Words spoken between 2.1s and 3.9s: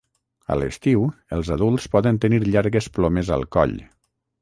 tenir llargues plomes al coll.